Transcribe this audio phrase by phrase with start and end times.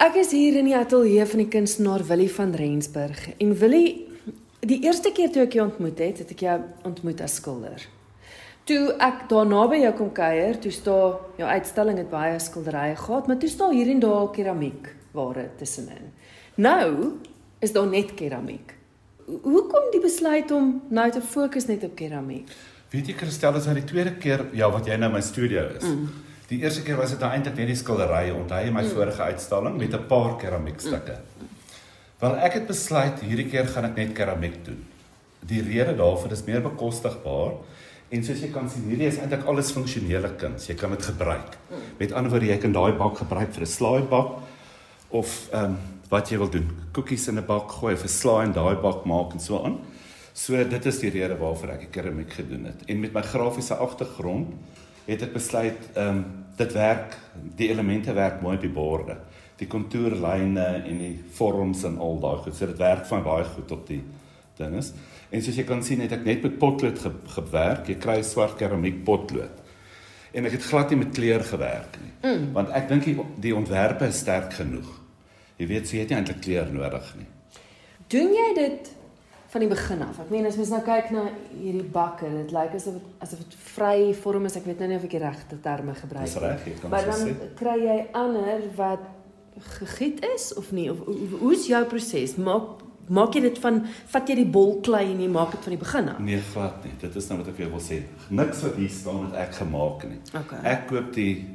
[0.00, 4.06] Ek is hier in die ateljee van die kunstenaar Willie van Rensburg en Willie,
[4.64, 6.56] die eerste keer toe ek jou ontmoet het, het ek jou
[6.88, 7.84] ontmoet as skilder.
[8.68, 13.28] Toe ek daar naby jou kom kuier, toe staan jou uitstalling het baie skilderye gehad,
[13.28, 16.10] maar toe staan hier en daar keramiek ware tussenin.
[16.60, 17.16] Nou
[17.60, 18.72] is daar net keramiek.
[19.26, 22.48] Ho- Hoekom die besluit om nou te fokus net op keramiek?
[22.90, 25.66] Weet jy Christel, is nou die tweede keer ja wat jy nou in my studio
[25.76, 25.84] is.
[25.86, 26.08] Mm.
[26.50, 28.94] Die eerste keer was dit nou eintlik net die skilderye, onthou jy my mm.
[28.96, 31.14] vorige uitstalling met 'n paar keramiekstukke.
[31.14, 31.50] Mm.
[32.20, 34.80] Wel ek het besluit hierdie keer gaan ek net keramiek doen.
[35.46, 37.54] Die rede daarvoor is meer bekostigbaar
[38.10, 40.66] en soos jy kan sien, hierdie is eintlik alles funksionele kuns.
[40.66, 41.54] Jy kan dit gebruik.
[41.70, 41.86] Mm.
[41.98, 44.42] Met ander woorde, jy kan daai bak gebruik vir 'n slaaibak
[45.10, 45.78] of ehm um,
[46.10, 49.06] wat jy wil doen, koekies in 'n bak gooi of 'n slaai in daai bak
[49.06, 49.78] maak en so aan.
[50.32, 52.82] So dit is die rede waarvoor ek keramiek gedoen het.
[52.86, 54.48] En met my grafiese agtergrond
[55.06, 56.24] het ek besluit ehm um,
[56.60, 57.16] dit werk,
[57.56, 59.16] die elemente werk mooi op die borde.
[59.60, 62.56] Die kontourlyne en die vorms en al daai goed.
[62.56, 64.02] So dit werk van baie goed op die
[64.60, 64.92] dinges.
[65.30, 67.88] En soos jy kan sien het ek net met potlood ge gewerk.
[67.88, 69.58] Jy kry swart keramiek potlood.
[70.32, 72.12] En ek het glad nie met kleur gewerk nie.
[72.22, 72.48] Mm.
[72.54, 74.88] Want ek dink die, die ontwerpe is sterk genoeg.
[75.60, 77.28] Jy weet, so jy het nie eintlik kleur nodig nie.
[78.10, 78.92] Doen jy dit
[79.50, 80.18] van die begin af?
[80.20, 81.24] Ek meen as mens nou kyk na
[81.58, 84.56] hierdie bakke, dit lyk asof dit asof dit vry vorm is.
[84.56, 87.00] Ek weet nou nie of ek die regte terme gebruik Dis reg, jy kan Maar
[87.00, 87.54] so dan sê.
[87.58, 89.00] kry jy ander wat
[89.80, 92.36] gegiet is of nie of hoe- hoe's jou proses?
[92.36, 92.62] Maak
[93.10, 95.78] maak jy dit van vat jy die bol klei en jy maak dit van die
[95.84, 96.18] begin af?
[96.20, 96.92] Nee, glad nie.
[97.00, 98.02] Dit is nou wat ek vir jou wil sê.
[98.30, 100.18] Niks wat hier staan het ek gemaak nie.
[100.34, 100.60] Okay.
[100.64, 101.46] Ek koop die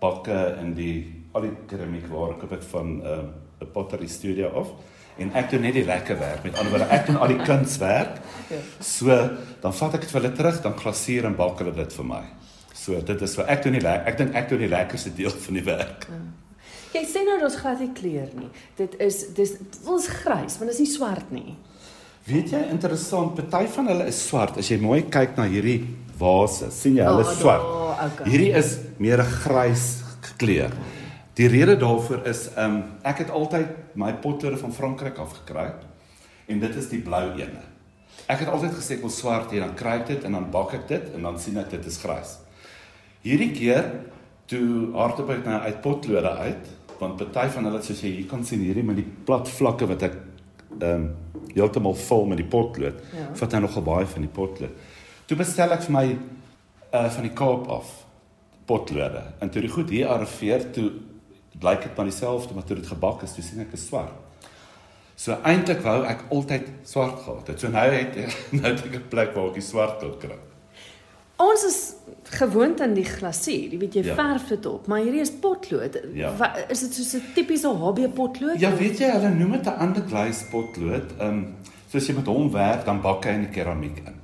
[0.00, 3.24] bakke en die al die keramiekware koop ek van 'n uh,
[3.60, 4.72] 'n pottery studio af
[5.18, 6.42] en ek doen net die lekker werk.
[6.46, 8.18] Met ander woorde, ek doen al die kunswerk.
[8.48, 8.60] Ja.
[8.80, 9.14] So,
[9.62, 12.24] dan vat ek dit vir hulle terug, dan glasuur en bak hulle dit vir my.
[12.72, 15.58] So, dit is wat ek doen die ek dink ek doen die lekkerste deel van
[15.58, 16.08] die werk.
[16.94, 18.48] Jy sê nou daar's glad nie kleur nie.
[18.78, 21.56] Dit is dis is grys, want dit is nie swart nie.
[22.28, 24.58] Weet jy interessant, party van hulle is swart.
[24.60, 25.82] As jy mooi kyk na hierdie
[26.20, 27.64] vase, sien jy hulle is swart.
[27.64, 28.30] daar, okay.
[28.30, 29.86] Hierdie is meer 'n grys
[30.38, 30.72] kleur.
[31.38, 35.68] Die rede daarvoor is ehm um, ek het altyd my potlode van Frankryk af gekry
[36.50, 37.60] en dit is die blou ene.
[38.26, 40.74] Ek het altyd gesê ek wil swart hê, dan kry ek dit en dan bak
[40.74, 42.32] ek dit en dan sien ek dit is grys.
[43.22, 43.86] Hierdie keer
[44.50, 48.42] toe hardop ek nou uit potlode uit, want party van hulle soos jy hier kan
[48.44, 50.18] sien hierdie met die plat vlakke wat ek
[50.80, 51.08] ehm um,
[51.54, 52.98] heeltemal vol met die potlood.
[53.14, 53.28] Ja.
[53.38, 54.74] Vat nou nogal baie van die potlood.
[55.30, 57.94] Toe bestel ek vir my uh van die Kaap af
[58.66, 59.22] potlode.
[59.40, 60.90] En toe die goed hier arriveer, toe
[61.62, 64.12] lyk dit maar dieselfde, maar toe dit gebak is, toe sien ek is swart.
[65.18, 67.60] So eintlik wou ek altyd swart gehad het.
[67.60, 68.14] So nou het
[68.60, 70.38] nou het ek 'n plek waar ek die swart kan kry.
[71.38, 71.94] Ons is
[72.38, 73.70] gewoond aan die glasuur.
[73.72, 74.14] Jy weet jy Ja.
[74.14, 75.98] verf dit op, maar hierdie is potlood.
[76.14, 76.32] Ja.
[76.36, 78.58] Wa, is dit soos 'n tipiese HB potlood?
[78.60, 81.12] Ja, weet jy, hulle noem dit 'n ander glas potlood.
[81.18, 81.54] Ehm um,
[81.90, 84.14] soos jy met hom werk, dan bak hy in die keramiek in.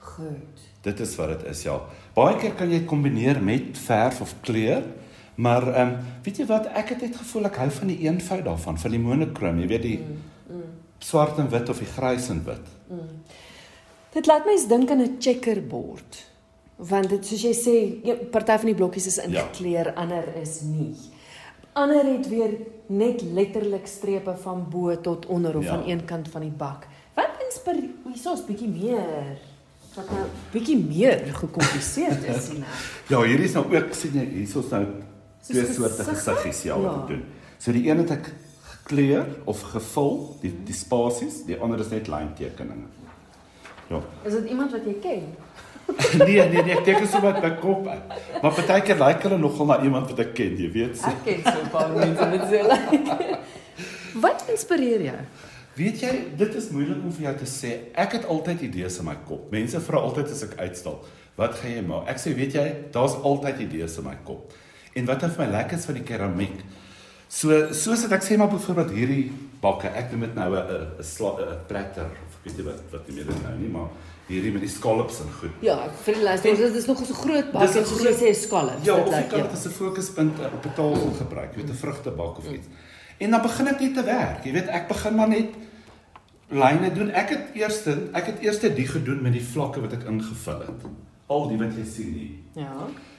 [0.00, 0.58] Goed.
[0.82, 1.80] Dit is wat dit is, ja.
[2.14, 4.82] Baie keer kan jy dit kombineer met verf of kleur.
[5.34, 8.44] Maar ehm um, weet jy wat, ek het net gevoel ek hou van die eenvoud
[8.44, 10.16] daarvan, van die monokroom, jy weet die mm,
[10.56, 10.72] mm.
[10.98, 12.66] swart en wit of die grys en wit.
[14.12, 16.26] Dit laat my eens dink aan 'n checkerbord.
[16.76, 19.92] Want dit soos jy sê, een party van die blokkies is ingekleur, ja.
[19.92, 20.94] ander is nie.
[21.72, 25.72] Ander het weer net letterlik strepe van bo tot onder of Ja.
[25.72, 26.86] aan een kant van die bak.
[27.14, 29.38] Wat inspireer hierso's bietjie meer
[29.94, 32.64] wat nou bietjie meer gekompliseerd is ek.
[33.12, 34.84] Ja, hier is nou ook sien jy hierso's nou
[35.46, 37.24] twee soorte gesiggies ja, wat ek doen.
[37.58, 38.32] So die een het ek
[38.72, 42.88] gekleur of gevul, die die spasies, die ander is net lyntekeninge.
[43.90, 44.00] Ja.
[44.24, 45.30] Is dit iemand wat jy ken?
[46.22, 47.86] nee, nee, nee, ek teken so met my kop.
[47.86, 50.98] Maar partykeer lyk like hulle nogal na iemand wat ek ken, jy weet.
[51.00, 51.10] So.
[51.10, 53.38] Ek ken so 'n paar mense wat so lyk.
[54.24, 55.18] Wat inspireer jou?
[55.78, 57.70] Weet jy, dit is moeilik om vir jou te sê.
[57.94, 59.44] Ek het altyd idees in my kop.
[59.54, 60.98] Mense vra altyd as ek uitstal,
[61.38, 64.52] "Wat gaan jy maak?" Ek sê, "Weet jy, daar's altyd idees in my kop."
[64.92, 66.60] En wat vir my lekker is van die keramiek.
[67.28, 69.30] So soos dit ek sê maar byvoorbeeld hierdie
[69.62, 70.64] bakke, ek noem dit nou 'n
[70.98, 73.88] 'n 'n platter of ek weet nie wat wat die meer dit nou nie, maar
[74.26, 75.50] hierdie met die scallops en goed.
[75.60, 78.12] Ja, vir die luisteraars, dit is nog so groot bak Dis 'n en soos jy
[78.14, 78.84] groot- sê scallops.
[78.84, 81.60] Ja, dit of jy kan dit as 'n fokuspunt eh, op 'n tafel gebruik, jy
[81.62, 82.66] weet 'n vrugtebak of iets.
[83.18, 84.44] En dan begin ek net te werk.
[84.44, 85.48] Jy weet, ek begin maar net
[86.48, 87.10] lyne doen.
[87.10, 90.82] Ek het eers ek het eers die gedoen met die vlakke wat ek ingevul het.
[91.26, 92.64] Al die wat jy sien hier.
[92.64, 92.72] Ja.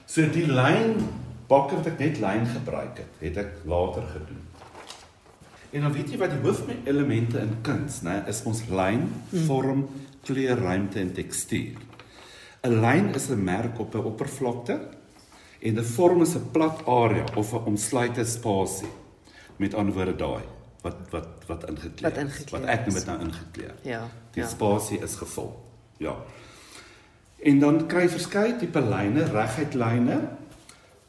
[0.06, 1.08] So die lyn
[1.52, 4.40] bakke wat ek net lyn gebruik het, het ek later gedoen.
[5.72, 9.06] En dan weet jy wat die hoofelemente in kuns, né, is ons lyn,
[9.46, 9.86] vorm,
[10.26, 11.78] kleur, ruimte en tekstuur.
[12.62, 14.80] 'n Lyn is 'n merk op 'n oppervlakte
[15.60, 18.92] en 'n vorm is 'n plat area of 'n omsluitende spasie.
[19.56, 20.44] Met ander woorde daai
[20.82, 23.74] wat wat wat ingekleer Wat ingekleer Wat ek noem dit nou ingekleer.
[23.82, 24.08] Ja.
[24.34, 24.48] Die ja.
[24.48, 25.52] spasie is gevul.
[25.96, 26.16] Ja.
[27.42, 30.18] En dan kry verskeie tipe lyne, reguit lyne,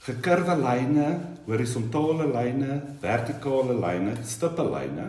[0.03, 1.07] gekurwe lyne,
[1.47, 5.07] horisontale lyne, vertikale lyne, stippe lyne,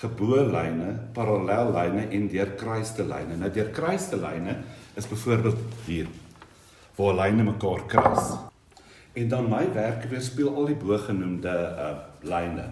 [0.00, 3.38] geboë lyne, parallel lyne en deurkruiste lyne.
[3.40, 4.58] Nou deurkruiste lyne
[4.96, 6.10] is byvoorbeeld hier
[6.98, 8.34] waar lyne mekaar kruis.
[9.16, 11.56] En dan my werk weerspieël al die bogenoemde
[11.88, 12.66] uh lyne.